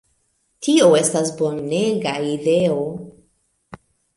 [0.67, 2.81] Tio estas bonega ideo!"